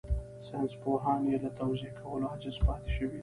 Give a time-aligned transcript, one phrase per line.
[0.47, 3.19] ساينسپوهان يې له توضيح کولو عاجز پاتې شوي دي.